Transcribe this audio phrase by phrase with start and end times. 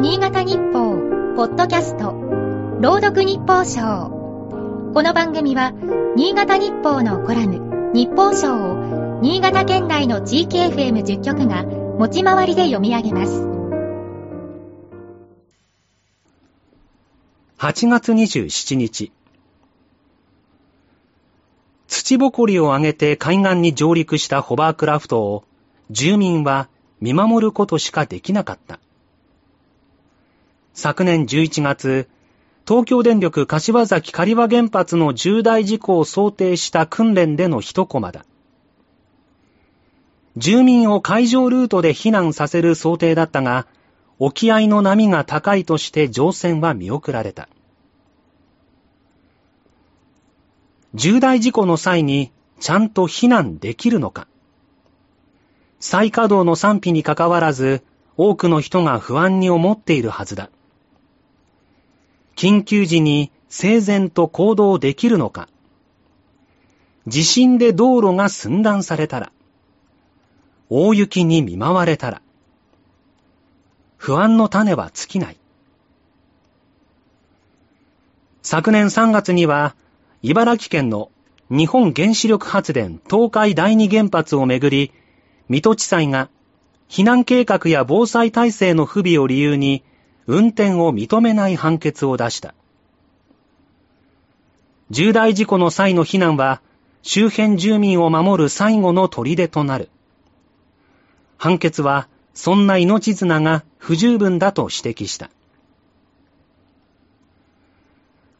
[0.00, 0.96] 新潟日報、
[1.36, 2.12] ポッドキャスト、
[2.80, 4.08] 朗読日報賞。
[4.94, 5.74] この番組は、
[6.16, 13.42] 新潟日報のコラム、日報賞を、新潟県内の地域 FM10 局が、持ち回りで読み上げます。
[17.58, 19.12] 8月27日。
[21.88, 25.44] 土ぼこりを上げて海岸に上陸したホバークラフトを、
[25.90, 26.70] 住民は
[27.02, 28.80] 見守ることしかできなかった。
[30.80, 32.08] 昨年11月、
[32.66, 38.24] 東京電力柏崎刈羽原発の重大事故を想定した訓練での一コマだ。
[40.38, 43.66] 住民を海上ルートで避難させる想定だったが、
[44.18, 47.50] 沖合の波が高いとして乗船は見送られた。
[50.94, 54.28] 重大事故の際にちゃんと避難できるのか
[55.78, 57.82] 再稼働の賛否にかかわらず、
[58.16, 60.48] 多くの人が不安に思っているはずだ。
[62.40, 65.46] 緊急時に整然と行動できるのか。
[67.06, 69.30] 地震で道路が寸断されたら。
[70.70, 72.22] 大雪に見舞われたら。
[73.98, 75.36] 不安の種は尽きない。
[78.40, 79.76] 昨年3月には
[80.22, 81.10] 茨城県の
[81.50, 84.92] 日本原子力発電東海第二原発をめぐり
[85.50, 86.30] 水戸地裁が
[86.88, 89.84] 避難計画や防災体制の不備を理由に
[90.26, 92.54] 運転を認めない判決を出した。
[94.90, 96.60] 重大事故の際の避難は
[97.02, 99.88] 周辺住民を守る最後の砦となる。
[101.38, 105.30] 判決はそんな命綱が不十分だと指摘した。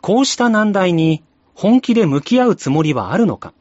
[0.00, 1.22] こうした難題に
[1.54, 3.52] 本気で向き合うつもりはあるのか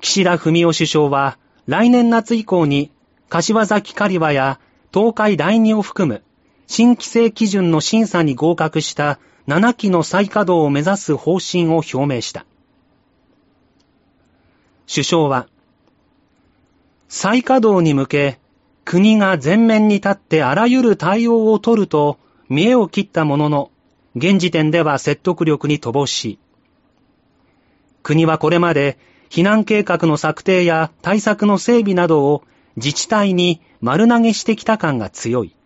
[0.00, 2.90] 岸田文雄首相は来年夏以降に
[3.28, 4.58] 柏崎刈羽や
[4.94, 6.22] 東海第二を含む
[6.72, 9.18] 新規制基準の審査に合格した
[9.48, 12.46] 7期の再稼働を目指す方針を表明した。
[14.86, 15.48] 首相は、
[17.08, 18.38] 再稼働に向け、
[18.84, 23.70] 国が前面に立ってあらゆる対応を取ると見栄を切ったものの、
[24.14, 26.38] 現時点では説得力に乏しい。
[28.04, 28.96] 国はこれまで
[29.28, 32.44] 避難計画の策定や対策の整備などを
[32.76, 35.56] 自治体に丸投げしてきた感が強い。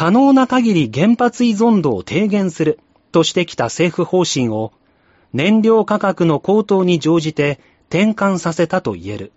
[0.00, 2.78] 可能な限り原発依存度を低減する
[3.12, 4.72] としてきた政府方針を
[5.34, 9.32] 燃料価格の高騰に乗じて転換させたと言える。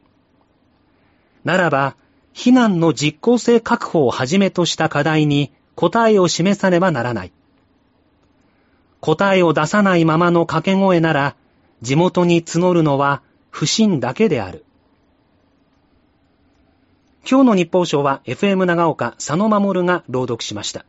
[1.43, 1.97] ならば、
[2.33, 7.33] 避難の実効性確保をはじめとした課題に答えを示さねばならない。
[9.01, 11.35] 答えを出さないままの掛け声なら、
[11.81, 13.21] 地元に募るのは
[13.51, 14.62] 不信だけである。
[17.25, 20.85] 今日の日報賞は FM 長岡佐野守が朗読しました。